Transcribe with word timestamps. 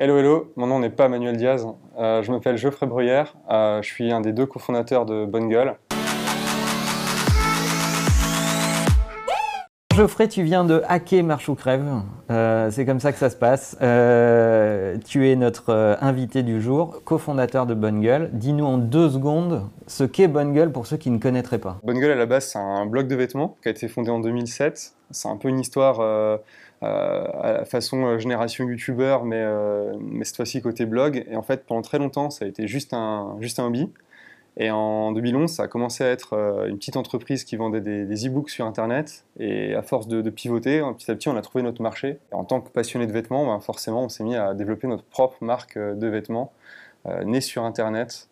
Hello, 0.00 0.16
hello, 0.16 0.52
mon 0.54 0.68
nom 0.68 0.78
n'est 0.78 0.90
pas 0.90 1.08
Manuel 1.08 1.36
Diaz, 1.36 1.66
euh, 1.98 2.22
je 2.22 2.30
m'appelle 2.30 2.56
Geoffrey 2.56 2.86
Bruyère, 2.86 3.34
euh, 3.50 3.82
je 3.82 3.88
suis 3.88 4.12
un 4.12 4.20
des 4.20 4.32
deux 4.32 4.46
cofondateurs 4.46 5.04
de 5.06 5.26
Bonne 5.26 5.48
Gueule. 5.48 5.74
Geoffrey, 9.92 10.28
tu 10.28 10.44
viens 10.44 10.64
de 10.64 10.84
hacker 10.86 11.24
Marche 11.24 11.48
ou 11.48 11.56
Crève, 11.56 11.84
euh, 12.30 12.70
c'est 12.70 12.86
comme 12.86 13.00
ça 13.00 13.10
que 13.10 13.18
ça 13.18 13.28
se 13.28 13.34
passe. 13.34 13.76
tu 15.04 15.28
es 15.28 15.34
notre 15.34 15.98
invité 16.00 16.44
du 16.44 16.62
jour, 16.62 17.02
cofondateur 17.04 17.66
de 17.66 17.74
Bonne 17.74 18.00
Gueule. 18.00 18.30
Dis-nous 18.32 18.66
en 18.66 18.78
deux 18.78 19.10
secondes 19.10 19.68
ce 19.88 20.04
qu'est 20.04 20.28
Bonne 20.28 20.52
Gueule 20.52 20.70
pour 20.70 20.86
ceux 20.86 20.96
qui 20.96 21.10
ne 21.10 21.18
connaîtraient 21.18 21.58
pas. 21.58 21.80
Bonne 21.82 21.98
Gueule 21.98 22.12
à 22.12 22.14
la 22.14 22.26
base 22.26 22.46
c'est 22.46 22.60
un 22.60 22.86
blog 22.86 23.08
de 23.08 23.16
vêtements 23.16 23.56
qui 23.62 23.66
a 23.66 23.72
été 23.72 23.88
fondé 23.88 24.10
en 24.10 24.20
2007. 24.20 24.92
C'est 25.10 25.28
un 25.28 25.36
peu 25.36 25.48
une 25.48 25.58
histoire 25.58 26.38
à 26.82 27.52
la 27.52 27.64
façon 27.64 28.04
euh, 28.04 28.18
génération 28.18 28.68
youtubeur, 28.68 29.24
mais, 29.24 29.42
euh, 29.42 29.92
mais 30.00 30.24
cette 30.24 30.36
fois-ci 30.36 30.62
côté 30.62 30.86
blog. 30.86 31.24
Et 31.28 31.36
en 31.36 31.42
fait, 31.42 31.64
pendant 31.66 31.82
très 31.82 31.98
longtemps, 31.98 32.30
ça 32.30 32.44
a 32.44 32.48
été 32.48 32.66
juste 32.66 32.92
un, 32.94 33.36
juste 33.40 33.58
un 33.58 33.66
hobby. 33.66 33.90
Et 34.56 34.70
en 34.70 35.12
2011, 35.12 35.50
ça 35.50 35.64
a 35.64 35.68
commencé 35.68 36.02
à 36.02 36.08
être 36.08 36.34
une 36.68 36.78
petite 36.78 36.96
entreprise 36.96 37.44
qui 37.44 37.54
vendait 37.54 37.80
des, 37.80 38.26
e-books 38.26 38.50
sur 38.50 38.66
Internet. 38.66 39.24
Et 39.38 39.74
à 39.74 39.82
force 39.82 40.08
de, 40.08 40.28
pivoter, 40.30 40.80
hein, 40.80 40.94
petit 40.94 41.08
à 41.12 41.14
petit, 41.14 41.28
on 41.28 41.36
a 41.36 41.42
trouvé 41.42 41.62
notre 41.62 41.80
marché. 41.80 42.18
Et 42.32 42.34
en 42.34 42.44
tant 42.44 42.60
que 42.60 42.68
passionné 42.68 43.06
de 43.06 43.12
vêtements, 43.12 43.46
ben, 43.46 43.60
forcément, 43.60 44.02
on 44.02 44.08
s'est 44.08 44.24
mis 44.24 44.34
à 44.34 44.54
développer 44.54 44.88
notre 44.88 45.04
propre 45.04 45.36
marque 45.42 45.78
de 45.78 46.06
vêtements, 46.08 46.52
née 47.24 47.40
sur 47.40 47.62
Internet, 47.62 48.28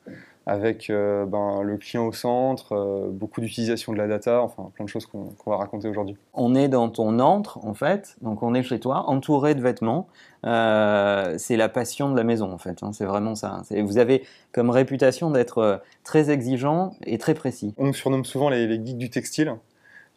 avec 0.46 0.90
euh, 0.90 1.26
ben, 1.26 1.62
le 1.62 1.76
client 1.76 2.06
au 2.06 2.12
centre, 2.12 2.72
euh, 2.72 3.08
beaucoup 3.10 3.40
d'utilisation 3.40 3.92
de 3.92 3.98
la 3.98 4.06
data, 4.06 4.40
enfin 4.40 4.70
plein 4.74 4.84
de 4.84 4.88
choses 4.88 5.04
qu'on 5.04 5.34
va 5.44 5.56
raconter 5.56 5.88
aujourd'hui. 5.88 6.16
On 6.34 6.54
est 6.54 6.68
dans 6.68 6.88
ton 6.88 7.18
antre 7.18 7.58
en 7.64 7.74
fait, 7.74 8.16
donc 8.22 8.44
on 8.44 8.54
est 8.54 8.62
chez 8.62 8.78
toi, 8.78 9.10
entouré 9.10 9.56
de 9.56 9.60
vêtements. 9.60 10.06
Euh, 10.44 11.34
c'est 11.36 11.56
la 11.56 11.68
passion 11.68 12.10
de 12.10 12.16
la 12.16 12.22
maison 12.22 12.52
en 12.52 12.58
fait, 12.58 12.84
hein, 12.84 12.92
c'est 12.92 13.04
vraiment 13.04 13.34
ça. 13.34 13.62
Vous 13.82 13.98
avez 13.98 14.22
comme 14.52 14.70
réputation 14.70 15.32
d'être 15.32 15.82
très 16.04 16.30
exigeant 16.30 16.94
et 17.04 17.18
très 17.18 17.34
précis. 17.34 17.74
On 17.76 17.86
nous 17.86 17.94
surnomme 17.94 18.24
souvent 18.24 18.48
les, 18.48 18.68
les 18.68 18.76
geeks 18.76 18.98
du 18.98 19.10
textile 19.10 19.56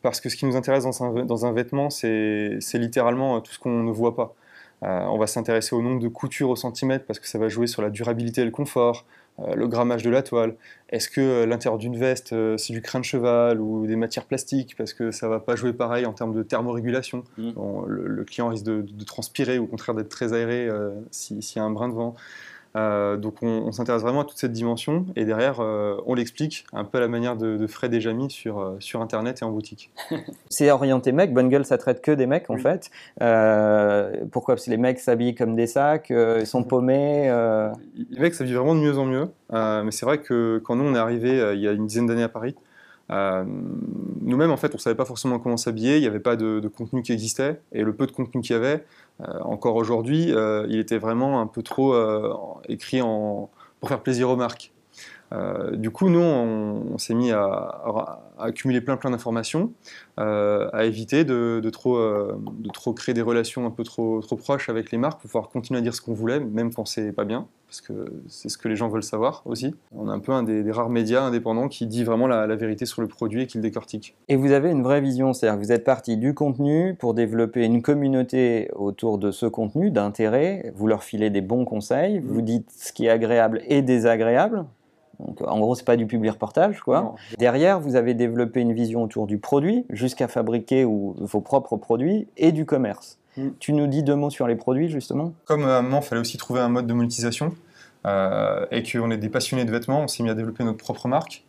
parce 0.04 0.22
que 0.22 0.30
ce 0.30 0.36
qui 0.36 0.46
nous 0.46 0.56
intéresse 0.56 0.84
dans 0.84 1.04
un, 1.04 1.26
dans 1.26 1.48
un 1.48 1.54
vêtement, 1.54 1.90
c'est 1.90 2.60
littéralement 2.76 3.42
tout 3.42 3.52
ce 3.52 3.58
qu'on 3.58 3.82
ne 3.82 3.92
voit 3.92 4.16
pas. 4.16 4.36
on 4.84 5.18
va 5.18 5.26
s'intéresser 5.26 5.76
au 5.76 5.82
nombre 5.82 6.00
de 6.00 6.08
coutures 6.08 6.52
au 6.52 6.56
centimètre 6.56 7.06
parce 7.08 7.18
que 7.18 7.28
ça 7.28 7.40
va 7.40 7.50
jouer 7.50 7.66
sur 7.66 7.82
la 7.82 7.90
durabilité 7.90 8.42
et 8.42 8.46
le 8.46 8.52
confort, 8.52 9.06
le 9.56 9.68
grammage 9.68 10.04
de 10.04 10.10
la 10.10 10.24
toile. 10.24 10.56
Est-ce 10.90 11.10
que 11.10 11.22
euh, 11.22 11.46
l'intérieur 11.46 11.78
d'une 11.78 11.98
veste, 11.98 12.34
euh, 12.34 12.58
c'est 12.58 12.74
du 12.74 12.82
crin 12.82 13.00
de 13.00 13.06
cheval 13.06 13.62
ou 13.62 13.86
des 13.86 13.96
matières 13.96 14.26
plastiques 14.26 14.76
Parce 14.78 14.94
que 14.94 15.12
ça 15.12 15.28
ne 15.28 15.32
va 15.32 15.40
pas 15.40 15.56
jouer 15.56 15.74
pareil 15.74 16.06
en 16.06 16.14
termes 16.14 16.34
de 16.34 16.44
thermorégulation? 16.44 17.24
Mmh. 17.38 17.52
le, 17.88 18.24
client 18.24 18.50
risque 18.50 18.66
de, 18.66 19.04
transpirer 19.06 19.60
ou 19.60 19.64
au 19.64 19.68
contraire 19.68 19.96
d'être 19.96 20.10
très 20.10 20.34
aéré 20.34 20.70
s'il 21.12 21.40
y 21.40 21.60
a 21.60 21.64
un 21.64 21.72
brin 21.72 21.90
de 21.90 21.94
vent. 21.94 22.16
Euh, 22.76 23.18
donc 23.18 23.42
on, 23.42 23.72
s'intéresse 23.72 24.04
vraiment 24.04 24.22
à 24.22 24.26
toute 24.26 24.38
cette 24.38 24.52
dimension 24.52 25.08
et 25.16 25.26
derrière 25.26 25.60
euh, 25.60 25.98
on 26.06 26.14
l'explique 26.14 26.66
un 26.72 26.84
peu 26.84 27.00
à 27.00 27.02
la 27.02 27.08
manière 27.08 27.36
de, 27.36 27.58
de 27.58 27.68
Fred 27.68 27.92
et 27.96 28.02
Jamie 28.02 28.30
sur, 28.30 28.60
euh, 28.60 28.76
sur 28.80 29.02
internet 29.02 29.42
et 29.42 29.46
en 29.46 29.50
boutique. 29.50 29.92
c'est 30.50 30.70
orienté 30.70 31.12
mec, 31.12 31.34
Bonne 31.34 31.50
Gueule 31.50 31.66
ça 31.66 31.80
traite 31.80 32.02
que 32.02 32.12
des 32.12 32.28
mecs 32.28 32.50
en 32.50 32.58
fait. 32.58 32.92
pourquoi? 34.32 34.56
Parce 34.56 34.66
que 34.66 34.72
les 34.72 34.78
mecs 34.78 35.00
s'habillent 35.00 35.36
comme 35.36 35.56
des 35.56 35.68
sacs, 35.68 36.12
ils 36.12 36.46
sont 36.46 36.64
paumés. 36.70 37.30
Les 38.10 38.20
mecs 38.20 38.36
s'habillent 38.36 38.54
vraiment 38.54 38.76
de 38.76 38.82
mieux 38.82 38.98
en 38.98 39.06
mieux, 39.06 39.30
mais 39.52 39.92
c'est 39.92 40.06
vrai 40.06 40.20
que 40.20 40.62
quand 40.64 40.76
nous 40.76 40.86
on 40.86 40.96
est 40.96 41.00
arrivé 41.00 41.54
il 41.56 41.62
y 41.62 41.68
a 41.68 41.72
une 41.72 41.88
dizaine 41.88 42.06
d'années 42.06 42.24
à 42.24 42.30
Paris, 42.30 42.56
nous-mêmes, 43.10 44.52
en 44.52 44.58
fait, 44.58 44.74
on 44.74 44.78
ne 44.78 44.82
savait 44.82 44.96
pas 44.96 45.06
forcément 45.06 45.40
comment 45.40 45.58
s'habiller, 45.58 45.98
il 45.98 46.02
n'y 46.02 46.08
avait 46.08 46.20
pas 46.20 46.36
de, 46.36 46.68
contenu 46.68 47.02
qui 47.02 47.12
existait, 47.12 47.62
et 47.72 47.84
le 47.84 47.94
peu 47.94 48.06
de 48.06 48.12
contenu 48.12 48.42
qu'il 48.42 48.52
y 48.52 48.56
avait, 48.56 48.86
euh, 49.22 49.40
encore 49.42 49.76
aujourd'hui, 49.76 50.32
euh, 50.32 50.66
il 50.70 50.80
était 50.80 50.98
vraiment 50.98 51.42
un 51.42 51.48
peu 51.48 51.64
trop 51.64 51.94
euh, 51.94 52.34
écrit 52.68 53.00
pour 53.00 53.90
faire 53.90 54.02
plaisir 54.02 54.30
aux 54.30 54.36
marques. 54.36 54.72
Du 55.74 55.92
coup, 55.92 56.10
nous, 56.10 56.20
on, 56.20 56.98
s'est 56.98 57.14
mis 57.14 57.32
à, 57.32 58.22
accumuler 58.40 58.82
plein 58.82 58.98
plein 58.98 59.12
d'informations, 59.12 59.74
à 60.18 60.84
éviter 60.86 61.24
de, 61.24 61.60
de 61.64 61.70
trop, 61.70 61.98
de 61.98 62.70
trop 62.70 62.94
créer 62.94 63.14
des 63.14 63.22
relations 63.22 63.66
un 63.66 63.72
peu 63.72 63.84
trop, 63.84 64.22
trop 64.22 64.36
proches 64.36 64.70
avec 64.70 64.92
les 64.92 64.98
marques 64.98 65.22
pour 65.22 65.30
pouvoir 65.30 65.50
continuer 65.50 65.80
à 65.80 65.82
dire 65.82 65.94
ce 65.94 66.02
qu'on 66.02 66.14
voulait, 66.14 66.40
même 66.40 66.74
quand 66.74 66.86
c'est 66.86 67.12
pas 67.12 67.26
bien 67.26 67.48
parce 67.70 67.82
que 67.82 67.94
c'est 68.28 68.50
ce 68.50 68.58
que 68.58 68.68
les 68.68 68.76
gens 68.76 68.90
veulent 68.90 69.04
savoir 69.04 69.44
aussi. 69.46 69.76
On 69.96 70.10
est 70.10 70.12
un 70.12 70.18
peu 70.18 70.32
un 70.32 70.42
des, 70.42 70.72
rares 70.72 70.90
médias 70.90 71.22
indépendants 71.22 71.68
qui 71.68 71.86
dit 71.86 72.04
vraiment 72.04 72.26
la, 72.26 72.48
vérité 72.56 72.88
sur 72.88 73.04
le 73.04 73.08
produit 73.08 73.44
et 73.44 73.48
qui 73.48 73.58
le 73.60 73.62
décortique. 73.62 74.16
Et 74.28 74.36
vous 74.36 74.52
avez 74.52 74.72
une 74.72 74.82
vraie 74.82 75.02
vision, 75.02 75.34
c'est-à-dire 75.34 75.60
que 75.60 75.66
vous 75.66 75.72
êtes 75.72 75.84
parti 75.84 76.18
du 76.18 76.34
contenu 76.34 76.96
pour 76.96 77.14
développer 77.14 77.64
une 77.64 77.84
communauté 77.84 78.72
autour 78.76 79.20
de 79.20 79.30
ce 79.30 79.46
contenu, 79.46 79.92
d'intérêt, 79.92 80.74
vous 80.76 80.88
leur 80.88 81.04
filez 81.04 81.30
des 81.30 81.42
bons 81.42 81.64
conseils, 81.64 82.20
vous 82.20 82.42
dites 82.42 82.72
ce 82.76 82.92
qui 82.92 83.06
est 83.06 83.10
agréable 83.10 83.62
et 83.68 83.84
désagréable, 83.84 84.66
donc, 85.20 85.42
en 85.42 85.60
gros, 85.60 85.76
c'est 85.76 85.86
pas 85.86 85.98
du 85.98 86.08
public 86.08 86.32
reportage, 86.32 86.80
quoi. 86.80 87.16
Derrière, 87.38 87.80
vous 87.80 87.96
avez 87.96 88.14
développé 88.14 88.62
une 88.62 88.74
vision 88.74 89.04
autour 89.04 89.28
du 89.28 89.38
produit, 89.38 89.86
jusqu'à 89.90 90.28
fabriquer 90.28 90.86
vos 90.86 91.42
propres 91.42 91.78
produits, 91.78 92.28
et 92.38 92.52
du 92.52 92.66
commerce. 92.66 93.20
Mm. 93.38 93.50
Tu 93.60 93.74
nous 93.74 93.88
dis 93.88 94.02
deux 94.02 94.16
mots 94.16 94.30
sur 94.30 94.48
les 94.48 94.56
produits, 94.56 94.90
justement 94.90 95.34
Comme 95.46 95.66
à 95.66 95.80
un 95.80 95.82
moment, 95.82 96.00
il 96.00 96.06
fallait 96.06 96.22
aussi 96.22 96.38
trouver 96.38 96.62
un 96.62 96.70
mode 96.70 96.88
de 96.88 96.94
monétisation 96.94 97.54
euh, 98.08 98.66
et 98.72 98.82
qu'on 98.84 99.12
est 99.12 99.18
des 99.18 99.30
passionnés 99.30 99.66
de 99.66 99.72
vêtements, 99.72 100.02
on 100.02 100.08
s'est 100.08 100.24
mis 100.24 100.30
à 100.30 100.36
développer 100.36 100.64
notre 100.64 100.78
propre 100.78 101.08
marque. 101.08 101.44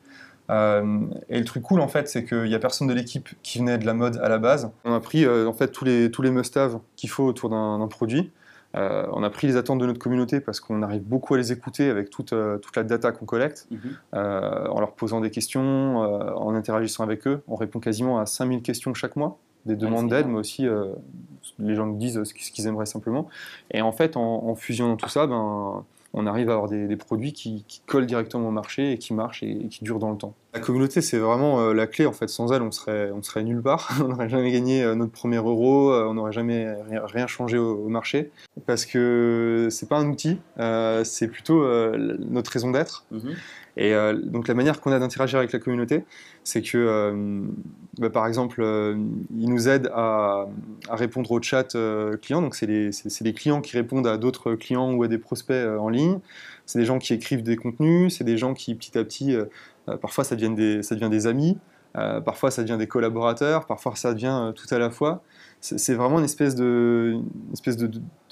Euh, 0.50 1.02
et 1.28 1.38
le 1.38 1.44
truc 1.44 1.62
cool, 1.62 1.80
en 1.80 1.86
fait, 1.86 2.08
c'est 2.08 2.24
qu'il 2.24 2.42
n'y 2.42 2.56
a 2.56 2.58
personne 2.58 2.88
de 2.88 2.92
l'équipe 2.92 3.28
qui 3.44 3.58
venait 3.58 3.78
de 3.78 3.86
la 3.86 3.94
mode 3.94 4.16
à 4.20 4.28
la 4.28 4.38
base. 4.38 4.68
On 4.84 4.92
a 4.92 4.98
pris 4.98 5.28
en 5.28 5.52
fait 5.52 5.68
tous 5.68 5.84
les, 5.84 6.10
tous 6.10 6.22
les 6.22 6.32
must-have 6.32 6.80
qu'il 6.96 7.08
faut 7.08 7.24
autour 7.24 7.50
d'un 7.50 7.86
produit. 7.88 8.32
Euh, 8.76 9.06
on 9.12 9.22
a 9.22 9.30
pris 9.30 9.46
les 9.46 9.56
attentes 9.56 9.80
de 9.80 9.86
notre 9.86 9.98
communauté 9.98 10.40
parce 10.40 10.60
qu'on 10.60 10.82
arrive 10.82 11.02
beaucoup 11.02 11.34
à 11.34 11.38
les 11.38 11.52
écouter 11.52 11.90
avec 11.90 12.10
toute, 12.10 12.34
toute 12.62 12.76
la 12.76 12.84
data 12.84 13.12
qu'on 13.12 13.26
collecte, 13.26 13.66
mhm. 13.70 13.96
en 14.12 14.80
leur 14.80 14.92
posant 14.92 15.20
des 15.20 15.30
questions, 15.30 15.98
en 15.98 16.54
interagissant 16.54 17.02
avec 17.04 17.26
eux. 17.26 17.42
On 17.48 17.56
répond 17.56 17.80
quasiment 17.80 18.20
à 18.20 18.26
5000 18.26 18.62
questions 18.62 18.94
chaque 18.94 19.16
mois 19.16 19.38
des 19.66 19.76
demandes 19.76 20.08
d'aide, 20.08 20.26
mais 20.26 20.38
aussi 20.38 20.66
euh, 20.66 20.92
les 21.58 21.74
gens 21.74 21.86
nous 21.86 21.96
disent 21.96 22.22
ce 22.24 22.32
qu'ils 22.34 22.66
aimeraient 22.66 22.86
simplement. 22.86 23.28
Et 23.70 23.82
en 23.82 23.92
fait, 23.92 24.16
en, 24.16 24.54
fusionnant 24.54 24.96
tout 24.96 25.08
ça, 25.08 25.26
ben, 25.26 25.84
on 26.12 26.26
arrive 26.26 26.50
à 26.50 26.54
avoir 26.54 26.68
des, 26.68 26.96
produits 26.96 27.32
qui, 27.32 27.64
collent 27.86 28.06
directement 28.06 28.48
au 28.48 28.52
marché 28.52 28.92
et 28.92 28.98
qui 28.98 29.14
marchent 29.14 29.42
et, 29.42 29.68
qui 29.68 29.84
durent 29.84 29.98
dans 29.98 30.10
le 30.10 30.16
temps. 30.16 30.34
La 30.54 30.60
communauté, 30.60 31.00
c'est 31.00 31.18
vraiment 31.18 31.60
euh, 31.60 31.72
la 31.72 31.86
clé. 31.86 32.06
En 32.06 32.12
fait, 32.12 32.28
sans 32.28 32.52
elle, 32.52 32.62
on 32.62 32.72
serait, 32.72 33.10
on 33.12 33.22
serait 33.22 33.44
nulle 33.44 33.62
part. 33.62 33.90
on 34.04 34.08
n'aurait 34.08 34.28
jamais 34.28 34.50
gagné 34.50 34.82
euh, 34.82 34.94
notre 34.94 35.12
premier 35.12 35.36
euro. 35.36 35.92
on 35.92 36.14
n'aurait 36.14 36.32
jamais 36.32 36.66
rien, 37.04 37.26
changé 37.26 37.58
au, 37.58 37.88
marché 37.88 38.30
parce 38.66 38.86
que 38.86 39.68
c'est 39.70 39.88
pas 39.88 39.98
un 39.98 40.08
outil, 40.08 40.38
c'est 41.04 41.28
plutôt 41.28 41.64
notre 41.96 42.50
raison 42.50 42.70
d'être. 42.70 43.04
Mhm. 43.10 43.34
Et 43.80 43.94
euh, 43.94 44.12
donc 44.12 44.46
la 44.46 44.52
manière 44.52 44.78
qu'on 44.78 44.92
a 44.92 44.98
d'interagir 44.98 45.38
avec 45.38 45.52
la 45.52 45.58
communauté, 45.58 46.04
c'est 46.44 46.60
que, 46.60 46.76
euh, 46.76 47.40
bah, 47.98 48.10
par 48.10 48.26
exemple, 48.26 48.60
euh, 48.60 48.94
ils 49.34 49.48
nous 49.48 49.70
aident 49.70 49.90
à, 49.94 50.44
répondre 50.90 51.32
au 51.32 51.40
chat 51.40 51.74
clients. 52.20 52.42
Donc 52.42 52.54
c'est 52.54 52.66
des 52.66 53.32
clients 53.32 53.62
qui 53.62 53.78
répondent 53.78 54.06
à 54.06 54.18
d'autres 54.18 54.54
clients 54.54 54.92
ou 54.92 55.02
à 55.02 55.08
des 55.08 55.16
prospects 55.16 55.66
en 55.78 55.88
ligne. 55.88 56.18
C'est 56.66 56.78
des 56.78 56.84
gens 56.84 56.98
qui 56.98 57.14
écrivent 57.14 57.42
des 57.42 57.56
contenus. 57.56 58.18
C'est 58.18 58.24
des 58.24 58.36
gens 58.36 58.52
qui 58.52 58.74
petit 58.74 58.98
à 58.98 59.02
petit, 59.02 59.34
parfois 60.02 60.24
devient 60.30 60.54
des, 60.54 60.82
ça 60.82 60.94
devient 60.94 61.08
des 61.08 61.26
amis. 61.26 61.56
parfois 61.94 62.50
ça 62.50 62.62
devient 62.62 62.76
des 62.78 62.86
collaborateurs, 62.86 63.66
parfois 63.66 63.96
ça 63.96 64.12
devient 64.12 64.52
tout 64.54 64.72
à 64.74 64.78
la 64.78 64.90
fois. 64.90 65.22
C'est 65.60 65.94
vraiment 65.94 66.18
une 66.18 66.24
espèce 66.24 66.54
de, 66.54 67.20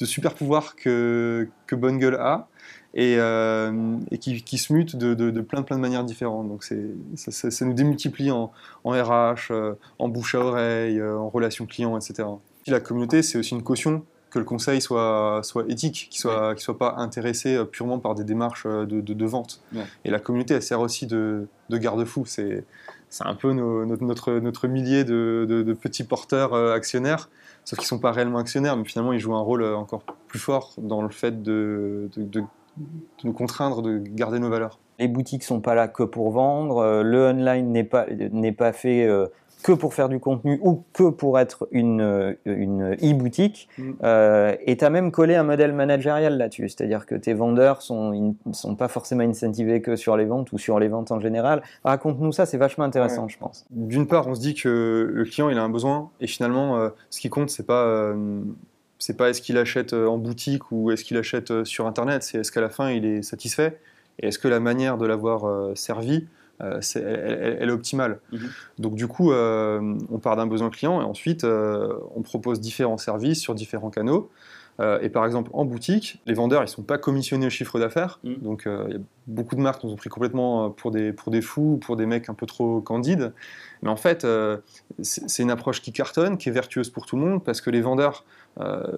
super 0.03 0.35
pouvoir 0.35 0.77
que, 0.77 1.49
que 1.67 1.77
a, 2.17 2.49
et, 2.95 3.17
euh, 3.19 3.99
qui, 4.21 4.59
se 4.59 4.73
mute 4.73 4.97
de, 4.97 5.41
plein, 5.43 5.61
de 5.61 5.75
manières 5.75 6.05
différentes. 6.05 6.49
Donc 6.49 6.65
ça, 6.65 7.65
nous 7.65 7.75
démultiplie 7.75 8.31
en, 8.31 8.51
RH, 8.85 9.51
euh, 9.51 9.75
en 9.99 10.09
bouche 10.09 10.35
à 10.35 10.41
oreille, 10.41 10.99
euh, 10.99 11.19
en 11.19 11.29
relation 11.29 11.67
client, 11.67 11.99
etc. 11.99 12.29
la 12.67 12.81
communauté, 12.81 13.23
c'est 13.23 13.39
aussi 13.39 13.55
une 13.55 13.63
caution 13.63 14.05
que 14.31 14.39
le 14.39 14.45
conseil 14.45 14.81
soit, 14.81 15.41
soit 15.43 15.65
éthique, 15.69 16.09
qu'il 16.11 16.19
ne 16.29 16.35
soit, 16.35 16.55
soit 16.59 16.79
pas 16.79 16.95
intéressé 16.99 17.65
purement 17.71 17.99
par 17.99 18.15
des 18.15 18.25
démarches 18.25 18.67
de, 18.67 19.01
de 19.01 19.27
vente. 19.27 19.63
Et 20.05 20.11
la 20.11 20.19
communauté, 20.19 20.55
elle 20.55 20.63
sert 20.63 20.81
aussi 20.81 21.07
de, 21.07 21.49
garde-fou. 21.71 22.25
C'est 22.27 22.65
un 23.21 23.35
peu 23.35 23.53
notre, 23.53 24.33
notre 24.33 24.69
millier 24.69 25.05
de, 25.05 25.77
petits 25.81 26.05
porteurs 26.05 26.55
actionnaires, 26.55 27.31
sauf 27.65 27.79
qu'ils 27.79 27.87
ne 27.87 27.89
sont 27.89 27.99
pas 27.99 28.13
réellement 28.13 28.39
actionnaires, 28.39 28.77
mais 28.77 28.85
finalement, 28.85 29.13
ils 29.13 29.21
jouent 29.21 29.37
un 29.37 29.41
rôle 29.41 29.65
encore 29.65 30.03
plus 30.27 30.39
fort 30.39 30.75
dans 30.77 31.03
le 31.03 31.09
fait 31.11 31.43
de, 31.43 32.11
de 32.17 32.43
nous 33.25 33.33
contraindre 33.33 33.83
de 33.83 33.99
garder 33.99 34.39
nos 34.39 34.51
valeurs. 34.51 34.79
Les 34.99 35.09
boutiques 35.09 35.45
sont 35.45 35.61
pas 35.61 35.75
là 35.75 35.89
que 35.89 36.03
pour 36.03 36.31
vendre, 36.31 36.79
euh, 36.79 37.03
le 37.03 37.29
online 37.29 37.71
n'est 37.71 37.85
pas, 37.85 38.07
n'est 38.11 38.53
pas 38.53 38.73
fait 38.73 39.07
euh, 39.07 39.27
que 39.63 39.73
pour 39.73 39.95
faire 39.95 40.09
du 40.09 40.21
contenu 40.21 40.59
ou 40.63 40.85
que 40.93 41.11
pour 41.11 41.39
être 41.39 41.69
une, 41.73 42.01
euh, 42.01 42.35
une 42.45 42.95
e-boutique. 43.03 43.69
Mm. 43.79 43.93
et 44.67 44.77
tu 44.77 44.85
as 44.85 44.91
même 44.91 45.11
collé 45.11 45.35
un 45.35 45.43
modèle 45.43 45.73
managérial 45.73 46.37
là-dessus, 46.37 46.69
c'est-à-dire 46.69 47.07
que 47.07 47.15
tes 47.15 47.35
vendeurs 47.35 47.83
sont, 47.83 48.35
sont 48.53 48.77
pas 48.77 48.89
forcément 48.89 49.25
incentivés 49.25 49.81
que 49.81 49.97
sur 49.97 50.17
les 50.17 50.25
ventes 50.25 50.53
ou 50.53 50.59
sur 50.59 50.79
les 50.79 50.89
ventes 50.89 51.11
en 51.11 51.21
général. 51.21 51.63
Raconte-nous 51.85 52.33
ça, 52.33 52.47
c'est 52.47 52.59
vachement 52.59 52.85
intéressant, 52.85 53.29
je 53.29 53.39
pense. 53.39 53.67
D'une 53.71 54.07
part, 54.07 54.29
on 54.29 54.35
se 54.35 54.41
dit 54.41 54.55
que 54.55 55.11
le 55.13 55.25
client 55.25 55.49
il 55.49 55.59
a 55.59 55.63
un 55.63 55.69
besoin 55.69 56.11
et 56.21 56.27
finalement, 56.27 56.91
ce 57.11 57.21
qui 57.21 57.31
compte, 57.31 57.51
c'est 57.51 57.67
pas 57.67 58.15
c'est 58.99 59.17
pas 59.17 59.31
est-ce 59.31 59.41
qu'il 59.41 59.59
achète 59.59 59.93
en 59.93 60.19
boutique 60.19 60.73
ou 60.73 60.91
est-ce 60.91 61.05
qu'il 61.05 61.17
achète 61.17 61.65
sur 61.65 61.87
Internet, 61.87 62.23
c'est 62.23 62.39
est-ce 62.39 62.51
qu'à 62.51 62.61
la 62.61 62.69
fin 62.69 62.91
il 62.91 63.05
est 63.05 63.23
satisfait 63.23 63.79
et 64.21 64.29
est-ce 64.29 64.39
que 64.39 64.49
la 64.49 64.61
manière 64.61 64.99
de 64.99 65.07
l'avoir 65.07 65.77
servi 65.77 66.27
euh, 66.61 66.81
elle, 66.95 67.69
est 67.69 67.73
optimale. 67.73 68.21
Mhm. 68.33 68.49
Donc 68.79 68.95
du 68.95 69.07
coup, 69.07 69.33
euh, 69.33 69.97
on 70.11 70.19
part 70.19 70.37
d'un 70.37 70.47
besoin 70.47 70.71
client 70.71 71.01
et 71.01 71.05
ensuite 71.05 71.45
euh, 71.45 71.95
on 72.17 72.23
propose 72.23 72.61
différents 72.61 72.99
services 72.99 73.41
sur 73.41 73.55
différents 73.55 73.91
canaux. 73.91 74.31
Et 74.81 75.09
par 75.09 75.27
exemple, 75.27 75.51
en 75.55 75.65
boutique, 75.65 76.23
les 76.27 76.35
vendeurs, 76.35 76.61
ils 76.63 76.67
ne 76.67 76.71
sont 76.71 76.83
pas 76.83 76.99
commissionnés 76.99 77.47
au 77.47 77.51
chiffre 77.51 77.79
d'affaires. 77.79 78.21
Mhm. 78.25 78.37
Donc, 78.43 78.63
il 78.67 78.93
y 78.93 78.97
a 78.97 79.01
beaucoup 79.27 79.57
de 79.57 79.61
marques 79.61 79.83
nous 79.85 79.93
ont 79.93 79.97
pris 79.97 80.09
complètement 80.09 80.71
pour 80.71 80.91
des, 80.91 81.13
pour 81.13 81.33
des 81.33 81.43
fous, 81.43 81.79
pour 81.81 81.97
des 81.97 82.07
mecs 82.07 82.29
un 82.29 82.35
peu 82.35 82.47
trop 82.47 82.81
candides. 82.81 83.33
Mais 83.83 83.91
en 83.91 83.97
fait, 83.97 84.27
c'est 85.03 85.43
une 85.43 85.51
approche 85.51 85.83
qui 85.83 85.93
cartonne, 85.93 86.39
qui 86.39 86.49
est 86.49 86.53
vertueuse 86.53 86.91
pour 86.91 87.07
tout 87.07 87.17
le 87.17 87.23
monde, 87.23 87.45
parce 87.45 87.61
que 87.61 87.71
les 87.71 87.81
vendeurs, 87.81 88.25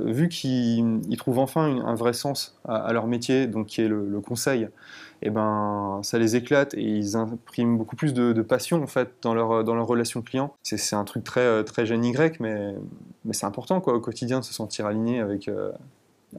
vu 0.00 0.28
qu'ils 0.28 1.16
trouvent 1.18 1.38
enfin 1.38 1.82
un 1.84 1.94
vrai 1.94 2.12
sens 2.12 2.58
à, 2.66 2.92
leur 2.92 3.06
métier, 3.06 3.46
donc 3.46 3.66
qui 3.66 3.80
est 3.80 3.88
le 3.88 4.20
conseil, 4.20 4.68
et 5.22 5.26
eh 5.26 5.30
ben, 5.30 6.00
ça 6.02 6.18
les 6.18 6.34
éclate 6.34 6.72
et 6.72 6.82
ils 6.82 7.14
impriment 7.14 7.76
beaucoup 7.76 7.94
plus 7.94 8.14
de, 8.14 8.40
passion 8.40 8.82
en 8.82 8.86
fait 8.86 9.12
dans 9.20 9.34
leur, 9.34 9.64
dans 9.64 9.74
leur 9.74 9.86
relation 9.86 10.22
client. 10.22 10.54
C'est 10.62 10.96
un 10.96 11.04
truc 11.04 11.24
très, 11.24 11.62
très 11.64 11.84
gène 11.84 12.06
Y, 12.06 12.40
mais, 12.40 12.74
mais 13.24 13.32
c'est 13.32 13.46
important 13.46 13.80
quoi, 13.80 13.94
au 13.94 14.00
quotidien 14.00 14.40
de 14.40 14.44
se 14.44 14.52
sentir 14.52 14.86
aligné 14.86 15.20
avec, 15.20 15.48
euh, 15.48 15.72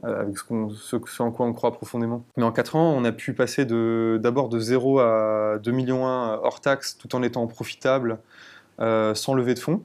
avec 0.02 0.36
ce, 0.38 0.98
ce, 1.06 1.22
en 1.22 1.30
quoi 1.30 1.46
on 1.46 1.52
croit 1.52 1.72
profondément. 1.72 2.24
Mais 2.36 2.44
en 2.44 2.52
4 2.52 2.76
ans, 2.76 2.92
on 2.96 3.04
a 3.04 3.12
pu 3.12 3.34
passer 3.34 3.64
d'abord 3.64 4.48
de, 4.48 4.58
0 4.58 5.00
à 5.00 5.58
2 5.62 5.70
millions 5.70 6.04
hors 6.04 6.60
taxe 6.60 6.96
tout 6.96 7.14
en 7.14 7.22
étant 7.22 7.46
profitable 7.46 8.18
euh, 8.80 9.14
sans 9.14 9.34
lever 9.34 9.54
de 9.54 9.58
fonds. 9.58 9.82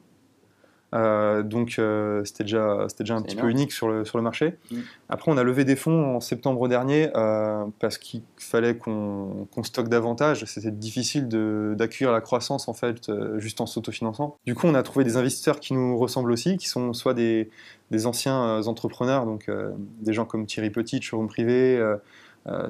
Euh, 0.94 1.42
donc 1.42 1.76
euh, 1.78 2.24
c'était 2.24 2.44
déjà, 2.44 2.86
déjà 2.98 3.14
un 3.14 3.22
petit 3.22 3.36
peu 3.36 3.50
unique 3.50 3.72
sur 3.72 3.88
le, 3.88 4.04
sur 4.04 4.16
le 4.16 4.24
marché. 4.24 4.54
Mm. 4.70 4.76
Après, 5.08 5.30
on 5.30 5.36
a 5.36 5.42
levé 5.42 5.64
des 5.64 5.76
fonds 5.76 6.16
en 6.16 6.20
septembre 6.20 6.66
dernier 6.68 7.10
euh, 7.14 7.64
parce 7.78 7.98
qu'il 7.98 8.22
fallait 8.38 8.76
qu'on 8.76 9.46
stocke 9.62 9.88
davantage. 9.88 10.44
C'était 10.46 10.70
difficile 10.70 11.28
d'accueillir 11.28 12.12
la 12.12 12.20
croissance 12.20 12.68
en 12.68 12.74
fait 12.74 13.10
juste 13.36 13.60
en 13.60 13.66
s'autofinançant. 13.66 14.36
Du 14.46 14.54
coup, 14.54 14.66
on 14.66 14.74
a 14.74 14.82
trouvé 14.82 15.04
des 15.04 15.16
investisseurs 15.16 15.60
qui 15.60 15.74
nous 15.74 15.98
ressemblent 15.98 16.32
aussi, 16.32 16.56
qui 16.56 16.68
sont 16.68 16.92
soit 16.92 17.14
des, 17.14 17.50
des 17.90 18.06
anciens 18.06 18.62
entrepreneurs, 18.66 19.26
donc 19.26 19.50
des 20.00 20.12
gens 20.12 20.24
comme 20.24 20.46
Thierry 20.46 20.70
Petit, 20.70 21.02
showroom 21.02 21.28
privé. 21.28 21.82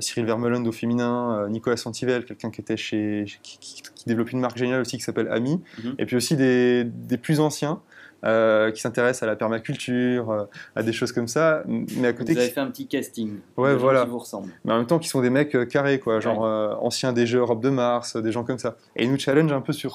Cyril 0.00 0.24
Vermeulen 0.26 0.66
au 0.66 0.72
féminin, 0.72 1.46
Nicolas 1.48 1.76
Santivel, 1.76 2.24
quelqu'un 2.24 2.50
qui 2.50 2.60
était 2.60 2.76
chez, 2.76 3.26
qui, 3.44 3.80
développe 4.08 4.32
une 4.32 4.40
marque 4.40 4.56
géniale 4.56 4.80
aussi 4.80 4.96
qui 4.96 5.04
s'appelle 5.04 5.28
Ami, 5.30 5.60
mm-hmm. 5.78 5.94
et 5.98 6.06
puis 6.06 6.16
aussi 6.16 6.34
des, 6.34 6.82
des 6.82 7.16
plus 7.16 7.38
anciens 7.38 7.80
euh, 8.24 8.72
qui 8.72 8.80
s'intéressent 8.80 9.22
à 9.22 9.26
la 9.26 9.36
permaculture, 9.36 10.30
euh, 10.30 10.44
à 10.74 10.82
des 10.82 10.92
choses 10.92 11.12
comme 11.12 11.28
ça. 11.28 11.62
Mais 11.68 12.08
à 12.08 12.12
côté, 12.12 12.32
vous 12.32 12.40
avez 12.40 12.48
fait 12.48 12.58
un 12.58 12.66
petit 12.66 12.88
casting. 12.88 13.36
Ouais, 13.56 13.76
voilà. 13.76 14.02
Qui 14.02 14.10
vous 14.10 14.18
ressemblent. 14.18 14.50
Mais 14.64 14.72
en 14.72 14.78
même 14.78 14.86
temps, 14.86 14.98
qui 14.98 15.08
sont 15.08 15.20
des 15.20 15.30
mecs 15.30 15.54
euh, 15.54 15.64
carrés, 15.64 16.00
quoi, 16.00 16.18
genre 16.18 16.40
anciens 16.82 17.12
des 17.12 17.26
jeux 17.26 17.38
Europe 17.38 17.62
de 17.62 17.70
Mars, 17.70 18.16
des 18.16 18.32
gens 18.32 18.42
comme 18.42 18.58
ça. 18.58 18.74
Et 18.96 19.04
ils 19.04 19.12
nous 19.12 19.20
challenge 19.20 19.52
un 19.52 19.60
peu 19.60 19.72
sur 19.72 19.94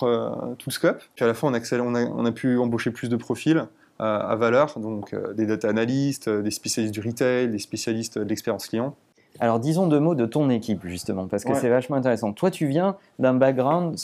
tout 0.57 0.69
le 0.69 0.71
scope. 0.71 1.01
Puis 1.15 1.25
à 1.25 1.27
la 1.27 1.33
fin, 1.33 1.49
on 1.49 1.53
a, 1.53 1.81
on 1.81 1.95
a, 1.95 2.01
on 2.05 2.25
a 2.25 2.31
pu 2.31 2.57
embaucher 2.57 2.91
plus 2.91 3.09
de 3.09 3.17
profils 3.17 3.65
à 3.99 4.35
valeur, 4.37 4.79
donc 4.79 5.13
des 5.35 5.45
data 5.45 5.67
analystes, 5.67 6.29
des 6.29 6.51
spécialistes 6.51 6.93
du 6.93 7.01
retail, 7.01 7.49
des 7.49 7.59
spécialistes 7.59 8.17
de 8.17 8.23
l'expérience 8.23 8.67
client. 8.67 8.95
Alors 9.39 9.59
disons 9.59 9.87
deux 9.87 9.99
mots 9.99 10.15
de 10.15 10.25
ton 10.25 10.49
équipe 10.49 10.85
justement, 10.85 11.27
parce 11.27 11.43
que 11.43 11.55
c'est 11.55 11.69
vachement 11.69 11.97
intéressant. 11.97 12.31
Toi, 12.31 12.51
tu 12.51 12.67
viens 12.67 12.95
d'un 13.19 13.33
background 13.33 13.97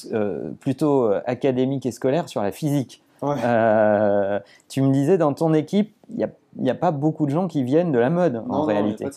plutôt 0.60 1.10
académique 1.25 1.86
et 1.86 1.92
scolaire 1.92 2.27
sur 2.27 2.42
la 2.42 2.51
physique. 2.51 3.01
Euh, 3.24 4.39
tu 4.68 4.81
me 4.81 4.92
disais 4.92 5.18
dans 5.18 5.33
ton 5.33 5.54
équipe, 5.54 5.94
il 6.10 6.27
n'y 6.57 6.69
a, 6.69 6.75
pas 6.75 6.92
beaucoup 6.92 7.25
de 7.25 7.31
gens 7.31 7.48
qui 7.48 7.63
viennent 7.63 7.92
de 7.92 8.00
la 8.00 8.10
mode 8.10 8.44
en 8.50 8.63
réalité. 8.63 9.07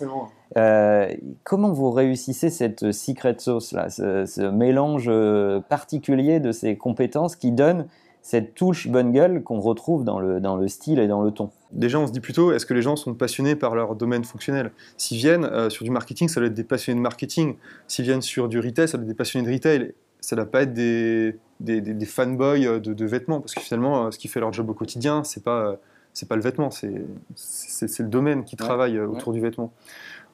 Euh, 0.56 1.08
comment 1.44 1.72
vous 1.72 1.90
réussissez 1.90 2.50
cette 2.50 2.92
secret 2.92 3.36
sauce 3.38 3.72
là, 3.72 3.88
ce, 3.88 4.50
mélange 4.50 5.06
euh, 5.08 5.60
particulier 5.60 6.40
de 6.40 6.52
ces 6.52 6.76
compétences 6.76 7.36
qui 7.36 7.52
donne 7.52 7.86
cette 8.20 8.54
touche 8.54 8.88
bonne 8.88 9.12
gueule 9.12 9.42
qu'on 9.42 9.60
retrouve 9.60 10.04
dans 10.04 10.20
le, 10.20 10.40
dans 10.40 10.56
le 10.56 10.68
style 10.68 10.98
et 10.98 11.08
dans 11.08 11.22
le 11.22 11.30
ton? 11.30 11.50
Déjà, 11.72 11.98
on 11.98 12.06
se 12.06 12.12
dit 12.12 12.20
plutôt, 12.20 12.52
est-ce 12.52 12.66
que 12.66 12.74
les 12.74 12.82
gens 12.82 12.96
sont 12.96 13.14
passionnés 13.14 13.56
par 13.56 13.74
leur 13.74 13.96
domaine 13.96 14.24
fonctionnel? 14.24 14.72
S'ils 14.96 15.16
viennent 15.16 15.70
sur 15.70 15.84
du 15.84 15.90
marketing, 15.90 16.28
ça 16.28 16.38
doit 16.38 16.48
être 16.48 16.54
des 16.54 16.64
passionnés 16.64 16.98
de 16.98 17.02
marketing. 17.02 17.56
S'ils 17.88 18.04
viennent 18.04 18.22
sur 18.22 18.48
du 18.48 18.60
retail, 18.60 18.88
ça 18.88 18.98
doit 18.98 19.04
être 19.04 19.08
des 19.08 19.14
passionnés 19.14 19.46
de 19.46 19.52
retail. 19.52 19.94
Ça 20.20 20.36
ne 20.36 20.42
doit 20.42 20.50
pas 20.50 20.62
être 20.62 20.72
des, 20.72 21.36
des, 21.62 22.06
fanboys 22.06 22.66
euh, 22.66 22.80
de, 22.80 23.04
vêtements, 23.06 23.40
parce 23.40 23.54
que 23.54 23.60
finalement, 23.60 24.06
euh, 24.06 24.10
ce 24.10 24.18
qui 24.18 24.28
fait 24.28 24.40
leur 24.40 24.52
job 24.52 24.68
au 24.68 24.74
quotidien, 24.74 25.24
c'est 25.24 25.42
pas 25.42 25.64
euh, 25.64 25.76
c'est 26.14 26.28
pas 26.28 26.36
le 26.36 26.42
vêtement, 26.42 26.70
c'est 26.70 26.90
le 26.90 28.08
domaine 28.08 28.44
qui 28.44 28.56
travaille 28.56 29.00
autour 29.00 29.32
du 29.32 29.40
vêtement. 29.40 29.72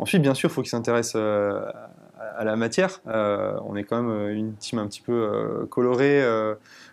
Ensuite, 0.00 0.22
bien 0.22 0.34
sûr, 0.34 0.50
il 0.50 0.52
faut 0.52 0.62
qu'ils 0.62 0.70
s'intéressent 0.70 1.14
à, 1.14 2.44
la 2.44 2.56
matière. 2.56 3.00
on 3.06 3.76
est 3.76 3.84
quand 3.84 4.02
même 4.02 4.28
une 4.30 4.54
team 4.54 4.80
un 4.80 4.88
petit 4.88 5.02
peu 5.02 5.68
colorée, 5.70 6.20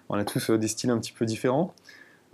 on 0.09 0.13
a 0.13 0.23
tous 0.23 0.51
des 0.51 0.67
styles 0.67 0.91
un 0.91 0.99
petit 0.99 1.13
peu 1.13 1.25
différents. 1.25 1.73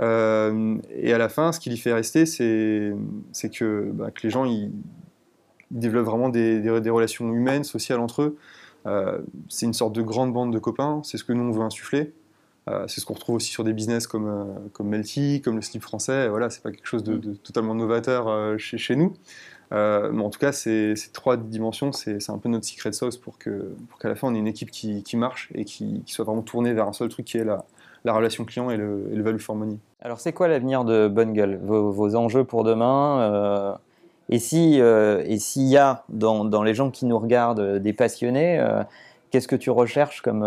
et 0.01 0.03
à 0.03 1.17
la 1.17 1.29
fin, 1.29 1.53
ce 1.53 1.61
qui 1.61 1.69
lui 1.69 1.77
fait 1.77 1.93
rester, 1.93 2.25
c'est 2.25 3.49
que, 3.49 3.89
bah, 3.93 4.11
que 4.11 4.21
les 4.23 4.29
gens 4.29 4.43
ils, 4.43 4.73
développent 5.71 6.07
vraiment 6.07 6.27
des, 6.27 6.59
des, 6.59 6.89
relations 6.89 7.31
humaines, 7.31 7.63
sociales 7.63 8.01
entre 8.01 8.23
eux. 8.23 8.37
Euh, 8.85 9.19
c'est 9.49 9.65
une 9.65 9.73
sorte 9.73 9.93
de 9.93 10.01
grande 10.01 10.33
bande 10.33 10.53
de 10.53 10.59
copains, 10.59 11.01
c'est 11.03 11.17
ce 11.17 11.23
que 11.23 11.33
nous 11.33 11.43
on 11.43 11.51
veut 11.51 11.63
insuffler. 11.63 12.13
Euh, 12.69 12.85
c'est 12.87 13.01
ce 13.01 13.05
qu'on 13.05 13.15
retrouve 13.15 13.35
aussi 13.35 13.49
sur 13.49 13.63
des 13.63 13.73
business 13.73 14.05
comme, 14.05 14.27
euh, 14.27 14.43
comme 14.73 14.87
Melty, 14.87 15.41
comme 15.41 15.55
le 15.55 15.61
slip 15.61 15.81
français. 15.81 16.29
Voilà, 16.29 16.49
c'est 16.49 16.61
pas 16.61 16.71
quelque 16.71 16.85
chose 16.85 17.03
de, 17.03 17.17
totalement 17.35 17.73
novateur 17.73 18.59
chez, 18.59 18.77
chez, 18.77 18.95
nous. 18.95 19.13
mais 19.71 20.21
en 20.21 20.29
tout 20.29 20.39
cas, 20.39 20.51
ces, 20.51 20.93
trois 21.13 21.37
dimensions, 21.37 21.91
c'est 21.91 22.29
un 22.29 22.37
peu 22.37 22.49
notre 22.49 22.65
secret 22.65 22.91
sauce 22.91 23.17
pour 23.17 23.39
qu'à 23.39 23.51
pour 23.89 23.99
qu'à 23.99 24.09
la 24.09 24.15
fin, 24.15 24.27
on 24.27 24.35
ait 24.35 24.39
une 24.39 24.47
équipe 24.47 24.71
qui, 24.71 25.03
qui 25.03 25.17
marche 25.17 25.49
et 25.55 25.65
qui, 25.65 26.03
soit 26.05 26.25
vraiment 26.25 26.43
tournée 26.43 26.73
vers 26.73 26.87
un 26.87 26.93
seul 26.93 27.09
truc 27.09 27.25
qui 27.25 27.37
est 27.37 27.45
la, 27.45 27.65
la 28.05 28.13
relation 28.13 28.45
client 28.45 28.69
et 28.69 28.77
le, 28.77 29.09
le 29.11 29.23
value 29.23 29.39
for 29.39 29.55
money. 29.55 29.77
Alors, 30.01 30.19
c'est 30.19 30.33
quoi 30.33 30.47
l'avenir 30.47 30.85
de 30.85 31.07
Bonne 31.07 31.33
Gueule 31.33 31.59
vos, 31.63 31.91
vos, 31.91 32.15
enjeux 32.15 32.43
pour 32.43 32.63
demain 32.63 33.79
et 34.31 34.39
si 34.39 34.79
euh, 34.79 35.23
et 35.27 35.37
s'il 35.37 35.67
y 35.67 35.77
a 35.77 36.03
dans, 36.09 36.45
dans, 36.45 36.63
les 36.63 36.73
gens 36.73 36.89
qui 36.89 37.05
nous 37.05 37.19
regardent 37.19 37.59
euh, 37.59 37.79
des 37.79 37.91
passionnés, 37.91 38.59
euh, 38.59 38.81
qu'est-ce 39.29 39.47
que 39.47 39.57
tu 39.57 39.69
recherches 39.69 40.21
comme 40.21 40.41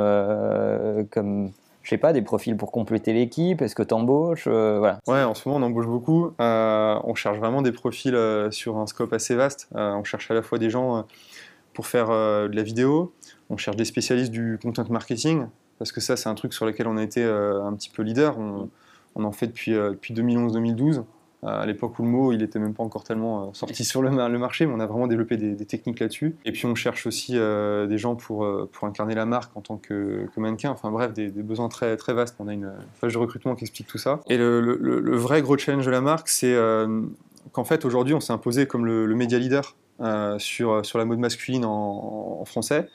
comme 1.11 1.51
je 1.83 1.91
sais 1.91 1.99
pas, 1.99 2.15
des 2.15 2.23
profils 2.23 2.57
pour 2.57 2.73
compléter 2.73 3.13
l'équipe? 3.13 3.61
Est-ce 3.61 3.75
que 3.75 3.83
tu 3.83 3.93
embauches 3.93 4.49
voilà. 4.49 5.01
Ouais, 5.07 5.23
en 5.23 5.35
ce 5.35 5.47
moment, 5.47 5.65
on 5.65 5.69
embauche 5.69 5.87
beaucoup. 5.87 6.33
on 6.39 7.15
cherche 7.15 7.39
vraiment 7.39 7.61
des 7.61 7.73
profils 7.73 8.17
sur 8.51 8.79
un 8.79 8.87
scope 8.87 9.13
assez 9.13 9.35
vaste. 9.35 9.69
on 9.75 10.03
cherche 10.03 10.31
à 10.31 10.35
la 10.35 10.43
fois 10.43 10.59
des 10.59 10.71
gens 10.71 11.05
pour 11.75 11.87
faire 11.87 12.09
de 12.09 12.57
la 12.57 12.63
vidéo, 12.63 13.13
on 13.51 13.59
cherche 13.59 13.77
des 13.77 13.85
spécialistes 13.85 14.31
du 14.31 14.59
content 14.63 14.87
marketing, 14.89 15.47
parce 15.79 15.93
que 15.93 16.01
ça, 16.01 16.17
c'est 16.17 16.31
un 16.31 16.35
truc 16.35 16.55
sur 16.55 16.65
lequel 16.65 16.87
on 16.87 16.97
a 16.97 17.03
été 17.03 17.23
un 17.23 17.75
petit 17.75 17.91
peu 17.91 18.03
leader. 18.03 18.39
On, 18.39 18.71
on 19.15 19.25
en 19.25 19.33
fait 19.33 19.49
depuis, 19.49 19.73
depuis 19.73 20.15
2011-2012 20.15 21.05
à 21.45 21.67
l'époque 21.67 21.99
où 21.99 22.03
le 22.03 22.09
mot 22.09 22.33
il 22.33 22.43
était 22.43 22.59
même 22.59 22.75
pas 22.75 22.83
encore 22.83 23.05
tellement 23.05 23.45
euh, 23.45 23.47
sorti 23.53 23.85
sur 23.85 24.03
le, 24.03 24.11
marché, 24.11 24.67
mais 24.67 24.73
on 24.75 24.81
a 24.81 24.87
vraiment 24.87 25.07
développé 25.07 25.37
des, 25.37 25.67
techniques 25.67 26.01
là-dessus. 26.01 26.37
Et 26.45 26.53
puis 26.53 26.67
on 26.67 26.75
cherche 26.75 27.07
aussi 27.07 27.33
euh, 27.37 27.87
des 27.87 27.99
gens 27.99 28.17
pour, 28.17 28.45
euh, 28.45 28.71
incarner 28.83 29.15
la 29.15 29.27
marque 29.27 29.57
en 29.57 29.61
tant 29.61 29.77
que, 29.77 30.27
mannequin. 30.37 30.71
Enfin 30.71 30.91
bref, 30.91 31.13
des, 31.13 31.29
besoins 31.29 31.69
très, 31.69 31.97
très 31.97 32.15
vastes. 32.15 32.37
On 32.39 32.49
a 32.49 32.53
une 32.53 32.73
phase 33.01 33.13
de 33.13 33.19
recrutement 33.19 33.55
qui 33.55 33.65
explique 33.65 33.87
tout 33.87 33.99
ça. 33.99 34.21
Et 34.29 34.37
le, 34.37 35.17
vrai 35.17 35.43
gros 35.43 35.57
challenge 35.57 35.87
de 35.87 35.91
la 35.91 36.01
marque, 36.01 36.29
c'est 36.29 36.57
qu'en 37.53 37.65
fait 37.65 37.85
aujourd'hui 37.85 38.15
on 38.15 38.21
s'est 38.21 38.33
imposé 38.33 38.67
comme 38.67 38.87
le, 38.87 39.15
média 39.15 39.39
leader 39.39 39.77
sur, 40.39 40.83
la 40.95 41.05
mode 41.05 41.19
masculine 41.19 41.65
en, 41.65 42.39
en 42.41 42.45
français. 42.45 42.89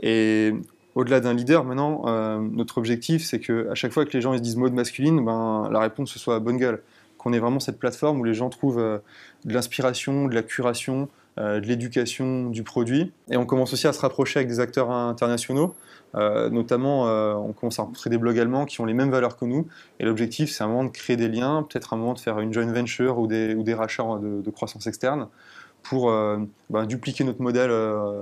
Et 0.00 0.52
au-delà 0.94 1.20
d'un 1.20 1.34
leader, 1.34 1.64
maintenant, 1.64 2.04
notre 2.40 2.78
objectif, 2.78 3.24
c'est 3.24 3.40
qu'à 3.40 3.74
chaque 3.74 3.92
fois 3.92 4.04
que 4.04 4.12
les 4.12 4.20
gens 4.20 4.32
ils 4.32 4.38
se 4.38 4.42
disent 4.42 4.56
mode 4.56 4.74
masculine, 4.74 5.24
ben, 5.24 5.68
la 5.70 5.80
réponse 5.80 6.10
ce 6.12 6.18
soit 6.18 6.40
bonne 6.40 6.56
gueule 6.56 6.82
qu'on 7.26 7.32
ait 7.32 7.40
vraiment 7.40 7.58
cette 7.58 7.80
plateforme 7.80 8.20
où 8.20 8.24
les 8.24 8.34
gens 8.34 8.50
trouvent 8.50 8.78
euh, 8.78 8.98
de 9.44 9.52
l'inspiration, 9.52 10.28
de 10.28 10.34
la 10.36 10.44
curation, 10.44 11.08
euh, 11.38 11.58
de 11.58 11.66
l'éducation 11.66 12.50
du 12.50 12.62
produit. 12.62 13.12
Et 13.32 13.36
on 13.36 13.44
commence 13.44 13.72
aussi 13.72 13.88
à 13.88 13.92
se 13.92 14.00
rapprocher 14.00 14.38
avec 14.38 14.48
des 14.48 14.60
acteurs 14.60 14.92
internationaux. 14.92 15.74
Euh, 16.14 16.50
notamment, 16.50 17.02
on 17.44 17.52
commence 17.52 17.80
à 17.80 17.82
rencontrer 17.82 18.10
des 18.10 18.16
blogs 18.16 18.38
allemands 18.38 18.64
qui 18.64 18.80
ont 18.80 18.84
les 18.84 18.94
mêmes 18.94 19.10
valeurs 19.10 19.36
que 19.36 19.44
nous. 19.44 19.66
Et 19.98 20.04
l'objectif, 20.04 20.52
c'est 20.52 20.62
un 20.62 20.68
moment 20.68 20.84
de 20.84 20.90
créer 20.90 21.16
des 21.16 21.26
liens, 21.26 21.66
peut-être 21.68 21.94
un 21.94 21.96
moment 21.96 22.14
de 22.14 22.20
faire 22.20 22.38
une 22.38 22.52
joint 22.52 22.72
venture 22.72 23.18
ou 23.18 23.26
des, 23.26 23.56
ou 23.56 23.64
des 23.64 23.74
rachats 23.74 24.20
de, 24.22 24.50
croissance 24.50 24.86
externe 24.86 25.26
pour 25.82 26.12
bah, 26.70 26.86
dupliquer 26.86 27.24
notre 27.24 27.42
modèle 27.42 27.72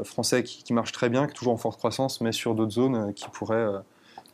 français 0.04 0.42
qui, 0.42 0.64
qui, 0.64 0.72
marche 0.72 0.92
très 0.92 1.10
bien, 1.10 1.26
qui 1.26 1.32
est 1.32 1.34
toujours 1.34 1.52
en 1.52 1.58
forte 1.58 1.78
croissance, 1.78 2.22
mais 2.22 2.32
sur 2.32 2.54
d'autres 2.54 2.72
zones 2.72 3.12
qui 3.12 3.26
pourraient 3.30 3.68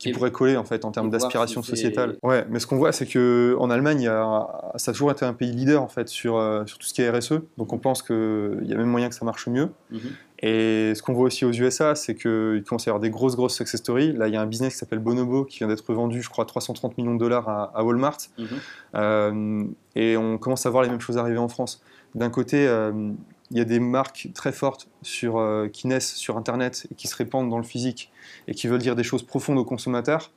qui 0.01 0.13
pourrait 0.13 0.33
coller 0.33 0.57
en 0.57 0.65
fait 0.65 0.85
en 0.85 0.91
termes 0.91 1.11
d'aspiration 1.11 1.63
sociétale. 1.63 2.17
Ouais, 2.23 2.47
mais 2.49 2.59
ce 2.59 2.67
qu'on 2.67 2.77
voit, 2.77 2.91
c'est 2.91 3.07
que 3.07 3.55
en 3.59 3.69
Allemagne, 3.71 4.11
ça 4.77 4.91
a 4.91 4.93
toujours 4.93 5.11
été 5.11 5.25
un 5.25 5.35
pays 5.35 5.53
leader 5.53 5.83
en 5.83 5.89
fait 5.89 6.09
sur, 6.09 6.39
euh, 6.39 6.65
sur 6.67 6.79
tout 6.79 6.87
ce 6.87 6.95
qui 6.95 7.03
est 7.03 7.11
RSE. 7.11 7.35
Donc 7.59 7.73
on 7.73 7.79
pense 7.79 8.03
qu'il 8.03 8.65
y 8.65 8.73
a 8.73 8.77
même 8.77 8.89
moyen 8.89 9.11
que 9.11 9.15
ça 9.15 9.25
marche 9.25 9.47
mieux. 9.47 9.69
Mhm. 9.91 10.01
Et 10.43 10.95
ce 10.95 11.03
qu'on 11.03 11.13
voit 11.13 11.27
aussi 11.27 11.45
aux 11.45 11.53
USA, 11.53 11.95
c'est 11.95 12.15
qu'il 12.15 12.65
commence 12.67 12.89
à 12.89 12.89
y 12.89 12.91
avoir 12.91 13.01
des 13.01 13.11
grosses, 13.11 13.37
grosses 13.37 13.55
success 13.55 13.79
stories. 13.79 14.15
Là, 14.15 14.27
il 14.27 14.33
y 14.33 14.39
a 14.39 14.41
un 14.41 14.47
business 14.47 14.73
qui 14.73 14.79
s'appelle 14.79 14.99
Bonobo 14.99 15.45
qui 15.45 15.59
vient 15.59 15.69
d'être 15.69 15.93
vendu, 15.93 16.23
je 16.23 16.31
crois, 16.31 16.47
330 16.47 16.97
millions 16.97 17.15
de 17.15 17.19
dollars 17.19 17.47
à, 17.75 17.85
Walmart. 17.85 18.17
Mhm. 18.39 18.47
Euh, 18.95 19.65
et 19.97 20.17
on 20.17 20.39
commence 20.39 20.65
à 20.65 20.71
voir 20.71 20.83
les 20.83 20.89
mêmes 20.89 21.01
choses 21.01 21.19
arriver 21.19 21.39
en 21.39 21.49
France. 21.49 21.83
D'un 22.15 22.31
côté, 22.31 22.67
euh, 22.67 23.13
il 23.51 23.59
y 23.59 23.61
a 23.61 23.65
des 23.65 23.81
marques 23.81 24.29
très 24.35 24.53
fortes 24.53 24.89
sur, 25.03 25.39
euh, 25.39 25.69
qui 25.69 25.87
naissent 25.87 26.15
sur 26.15 26.37
Internet 26.37 26.87
et 26.91 26.95
qui 26.95 27.09
se 27.09 27.17
répandent 27.17 27.51
dans 27.51 27.59
le 27.59 27.65
physique 27.65 28.13
et 28.49 28.55
qui 28.55 28.69
veulent 28.69 28.81
dire 28.81 28.97
des 28.97 29.03
choses 29.03 29.23
profondes 29.23 29.59
aux 29.59 29.65
consommateurs. 29.65 30.31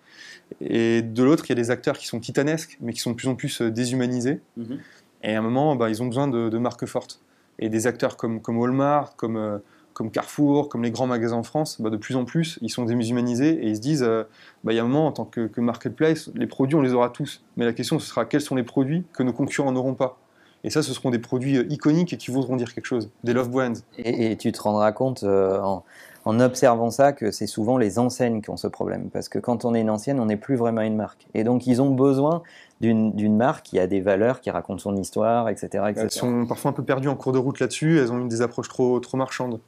Et 0.62 1.02
de 1.02 1.24
l'autre, 1.24 1.46
il 1.48 1.50
y 1.50 1.52
a 1.54 1.56
des 1.56 1.72
acteurs 1.72 1.98
qui 1.98 2.08
sont 2.08 2.20
titanesques, 2.20 2.78
mais 2.82 2.94
qui 2.94 3.00
sont 3.00 3.12
de 3.12 3.16
plus 3.16 3.28
en 3.28 3.36
plus 3.36 3.62
déshumanisés. 3.62 4.42
Mhm. 4.58 4.80
Et 5.24 5.36
à 5.36 5.40
un 5.40 5.42
moment, 5.42 5.76
bah, 5.76 5.90
ils 5.90 6.02
ont 6.04 6.08
besoin 6.08 6.28
de, 6.28 6.58
marques 6.58 6.86
fortes. 6.86 7.22
Et 7.60 7.70
des 7.70 7.88
acteurs 7.88 8.18
comme, 8.18 8.42
comme 8.42 8.58
Walmart, 8.58 9.16
comme 9.16 9.62
comme 9.94 10.12
Carrefour, 10.12 10.70
comme 10.70 10.84
les 10.84 10.92
grands 10.92 11.08
magasins 11.08 11.38
en 11.38 11.44
France, 11.44 11.80
bah, 11.80 11.90
de 11.90 11.98
plus 11.98 12.16
en 12.16 12.26
plus, 12.26 12.60
ils 12.62 12.70
sont 12.70 12.86
démushumanisés 12.86 13.64
et 13.64 13.70
ils 13.70 13.76
se 13.76 13.82
disent, 13.82 14.04
euh, 14.04 14.24
bah, 14.64 14.74
il 14.74 14.76
y 14.76 14.80
a 14.80 14.84
un 14.84 14.88
moment, 14.88 15.08
en 15.08 15.12
tant 15.12 15.26
que, 15.26 15.50
marketplace, 15.62 16.30
les 16.36 16.48
produits, 16.48 16.76
on 16.76 16.82
les 16.82 16.94
aura 16.94 17.10
tous. 17.10 17.44
Mais 17.58 17.66
la 17.66 17.74
question, 17.74 18.00
ce 18.00 18.08
sera 18.08 18.26
quels 18.26 18.42
sont 18.42 18.56
les 18.56 18.64
produits 18.64 19.04
que 19.14 19.24
nos 19.24 19.34
concurrents 19.34 19.72
n'auront 19.72 19.94
pas. 19.94 20.20
Et 20.64 20.70
ça, 20.70 20.82
ce 20.82 20.94
seront 20.94 21.10
des 21.10 21.20
produits 21.20 21.58
euh, 21.58 21.66
iconiques 21.70 22.14
et 22.14 22.18
qui 22.18 22.32
voudront 22.32 22.56
dire 22.56 22.74
quelque 22.74 22.86
chose, 22.86 23.10
des 23.24 23.34
love 23.34 23.50
brands. 23.50 23.74
Et, 23.98 24.38
tu 24.38 24.52
te 24.52 24.62
rendras 24.62 24.92
compte 24.94 25.24
euh, 25.24 25.60
en, 25.60 25.84
en, 26.26 26.40
observant 26.40 26.90
ça 26.90 27.12
que 27.12 27.32
c'est 27.32 27.48
souvent 27.48 27.78
les 27.78 28.00
enseignes 28.00 28.42
qui 28.42 28.50
ont 28.50 28.58
ce 28.58 28.68
problème. 28.68 29.10
Parce 29.12 29.28
que 29.28 29.40
quand 29.40 29.66
on 29.66 29.76
est 29.76 29.82
une 29.82 29.90
ancienne, 29.90 30.20
on 30.20 30.26
n'est 30.26 30.38
plus 30.38 30.56
vraiment 30.56 30.82
une 30.82 30.96
marque. 30.96 31.28
Et 31.34 31.44
donc, 31.44 31.68
ils 31.68 31.82
ont 31.82 31.90
besoin 31.90 32.44
d'une 32.80 33.38
marque 33.38 33.66
qui 33.66 33.80
a 33.80 33.88
des 33.88 34.02
valeurs, 34.02 34.42
qui 34.42 34.52
raconte 34.52 34.82
son 34.82 34.96
histoire, 34.98 35.48
etc., 35.48 35.86
Elles 35.96 36.12
sont 36.12 36.46
parfois 36.46 36.72
un 36.72 36.74
peu 36.74 36.84
perdues 36.84 37.08
en 37.08 37.16
cours 37.16 37.32
de 37.32 37.38
route 37.38 37.60
là-dessus, 37.62 37.98
elles 38.00 38.12
ont 38.12 38.20
une 38.20 38.28
des 38.28 38.42
approches 38.42 38.68
trop, 38.68 39.00
trop 39.00 39.16
marchandes. 39.16 39.62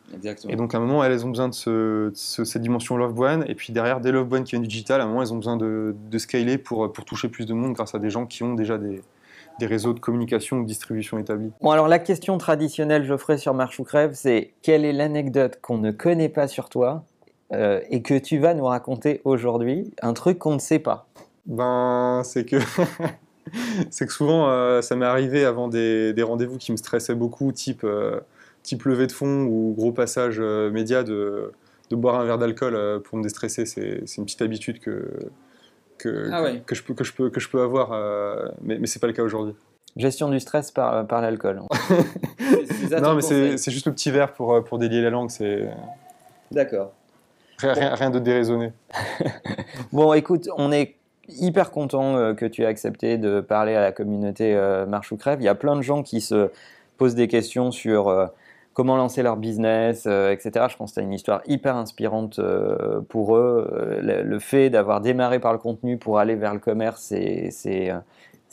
Et 0.50 0.58
donc 0.58 0.76
à 0.76 0.80
un 0.80 0.82
moment, 0.82 1.02
elles, 1.02 1.26
ont 1.26 1.30
besoin 1.30 1.48
de, 1.48 2.12
cette 2.14 2.62
dimension 2.62 2.98
love 2.98 3.14
brand, 3.14 3.46
et 3.48 3.56
puis 3.56 3.72
derrière, 3.72 4.02
des 4.02 4.12
love 4.12 4.28
brands 4.28 4.44
qui 4.44 4.52
viennent 4.52 4.64
du 4.64 4.68
digital, 4.68 5.00
à 5.00 5.06
un 5.06 5.08
moment, 5.08 5.22
elles 5.22 5.32
ont 5.32 5.38
besoin 5.38 5.56
de, 5.56 5.96
scaler 6.18 6.58
pour, 6.58 6.92
pour 6.92 7.06
toucher 7.06 7.30
plus 7.30 7.46
de 7.46 7.54
monde 7.54 7.74
grâce 7.74 7.96
à 7.96 8.00
des 8.00 8.10
gens 8.10 8.26
qui 8.26 8.44
ont 8.44 8.54
déjà 8.54 8.78
des, 8.78 9.02
des 9.60 9.66
réseaux 9.66 9.94
de 9.94 10.00
communication 10.00 10.58
ou 10.58 10.64
de 10.64 10.68
distribution 10.68 11.18
établis. 11.18 11.52
Bon, 11.62 11.72
alors 11.72 11.88
la 11.88 12.00
question 12.00 12.38
traditionnelle, 12.38 13.06
Geoffrey, 13.06 13.38
sur 13.38 13.54
Marche 13.54 13.80
ou 13.80 13.84
Crève, 13.84 14.12
c'est 14.14 14.54
quelle 14.62 14.86
est 14.86 14.94
l'anecdote 14.94 15.60
qu'on 15.62 15.78
ne 15.78 15.92
connaît 15.92 16.30
pas 16.30 16.48
sur 16.48 16.70
toi 16.70 17.04
euh, 17.54 17.80
et 17.90 18.02
que 18.02 18.18
tu 18.18 18.40
vas 18.40 18.54
nous 18.54 18.66
raconter 18.66 19.22
aujourd'hui, 19.24 19.94
un 20.02 20.14
truc 20.14 20.40
qu'on 20.40 20.54
ne 20.54 20.60
sait 20.60 20.80
pas 20.80 21.08
ben, 21.46 22.24
c'est 22.26 22.44
que 22.44 22.56
c'est 23.92 24.08
que 24.08 24.12
souvent, 24.12 24.50
euh, 24.50 24.82
ça 24.82 24.96
m'est 24.96 25.06
arrivé 25.06 25.46
avant 25.46 25.68
des, 25.68 26.16
rendez-vous 26.24 26.58
qui 26.58 26.72
me 26.72 26.78
stressaient 26.78 27.14
beaucoup, 27.14 27.52
type, 27.52 27.84
euh, 27.84 28.20
type 28.64 28.84
levée 28.86 29.06
de 29.06 29.12
fond 29.12 29.44
ou 29.44 29.76
gros 29.78 29.92
passage 29.92 30.40
média, 30.40 31.04
de, 31.04 31.52
de, 31.92 31.96
boire 31.96 32.20
un 32.20 32.26
verre 32.26 32.40
d'alcool 32.40 33.02
pour 33.04 33.20
me 33.20 33.22
déstresser. 33.22 33.68
C'est, 33.68 34.18
une 34.18 34.26
petite 34.26 34.42
habitude 34.42 34.80
que, 34.80 35.08
que, 36.10 36.30
ah 36.32 36.44
que, 36.66 36.76
je, 36.76 36.84
peux, 36.84 36.94
que, 36.94 37.04
je, 37.04 37.14
peux, 37.14 37.30
que 37.30 37.40
je 37.40 37.50
peux 37.50 37.62
avoir, 37.62 37.92
mais, 38.62 38.78
mais 38.80 38.88
c'est 38.88 39.00
pas 39.00 39.08
le 39.08 39.14
cas 39.14 39.24
aujourd'hui. 39.24 39.56
Gestion 39.98 40.30
du 40.30 40.40
stress 40.40 40.72
par, 40.72 41.08
par 41.08 41.22
l'alcool. 41.22 41.62
non, 43.02 43.16
mais 43.16 43.22
c'est, 43.22 43.72
juste 43.72 43.86
le 43.86 43.94
petit 43.94 44.12
verre 44.12 44.34
pour, 44.34 44.64
pour 44.64 44.78
délier 44.78 45.02
la 45.02 45.10
langue. 45.10 45.30
C'est... 45.30 45.70
D'accord. 46.52 46.92
Rien, 47.60 47.96
rien 47.96 48.10
de 48.10 48.20
déraisonné. 48.20 48.74
bon, 49.94 50.14
écoute, 50.14 50.50
on 50.58 50.72
est 50.72 50.96
hyper 51.30 51.72
content 51.72 52.18
euh, 52.18 52.34
que 52.34 52.46
tu 52.46 52.64
aies 52.64 52.68
accepté 52.68 53.18
de 53.18 53.42
parler 53.42 53.76
à 53.76 53.82
la 53.82 53.92
communauté 53.92 54.56
euh, 54.56 54.86
Marche 54.86 55.12
ou 55.12 55.18
Crève. 55.18 55.42
Il 55.42 55.46
y 55.46 55.50
a 55.50 55.56
plein 55.56 55.76
de 55.76 55.82
gens 55.82 56.04
qui 56.04 56.22
se 56.22 56.50
posent 56.98 57.16
des 57.16 57.28
questions 57.28 57.72
sur 57.72 58.10
euh, 58.10 58.28
comment 58.76 58.96
lancer 58.98 59.24
leur 59.24 59.38
business, 59.38 60.06
etc. 60.06 60.68
Je 60.70 60.78
pense 60.78 60.94
que 60.94 61.00
as 61.00 61.04
une 61.04 61.14
histoire 61.14 61.42
hyper 61.48 61.76
inspirante 61.76 62.40
pour 63.10 63.36
eux. 63.36 64.00
Le, 64.04 64.40
fait 64.40 64.70
d'avoir 64.70 65.02
démarré 65.02 65.40
par 65.40 65.54
le 65.54 65.60
contenu 65.60 65.98
pour 65.98 66.20
aller 66.20 66.36
vers 66.36 66.54
le 66.54 66.60
commerce, 66.60 67.02
c'est 67.02 67.50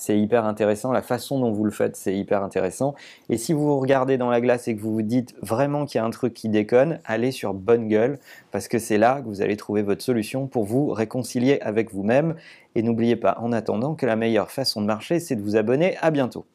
c'est 0.03 0.19
hyper 0.19 0.45
intéressant. 0.45 0.91
La 0.91 1.03
façon 1.03 1.39
dont 1.39 1.53
vous 1.53 1.65
le 1.65 1.71
faites, 1.71 1.97
c'est 1.97 2.17
hyper 2.17 2.43
intéressant. 2.43 2.95
Et 3.29 3.37
si 3.37 3.53
vous 3.53 3.67
vous 3.67 3.79
regardez 3.79 4.19
dans 4.19 4.31
la 4.31 4.41
glace 4.41 4.67
et 4.67 4.75
que 4.75 4.81
vous 4.81 4.93
vous 4.93 5.03
dites 5.03 5.35
vraiment 5.43 5.87
qu'il 5.87 5.99
y 6.01 6.03
a 6.03 6.05
un 6.05 6.11
truc 6.11 6.35
qui 6.35 6.49
déconne, 6.49 6.99
allez 7.05 7.31
sur 7.31 7.55
Bonne 7.55 7.89
Gueule, 7.89 8.19
parce 8.51 8.69
que 8.69 8.79
c'est 8.79 8.99
là 8.99 9.21
que 9.21 9.27
vous 9.27 9.43
allez 9.43 9.57
trouver 9.57 9.83
votre 9.83 10.03
solution 10.03 10.47
pour 10.47 10.65
vous 10.65 10.91
réconcilier 10.91 11.61
avec 11.61 11.93
vous-même. 11.93 12.35
Et 12.75 12.83
n'oubliez 12.83 13.17
pas, 13.17 13.37
en 13.41 13.53
attendant, 13.53 13.95
que 13.95 14.07
la 14.07 14.17
meilleure 14.17 14.51
façon 14.51 14.81
de 14.81 14.87
marcher, 14.87 15.21
c'est 15.21 15.37
de 15.37 15.43
vous 15.43 15.57
abonner. 15.57 15.97
À 16.01 16.11
bientôt. 16.11 16.47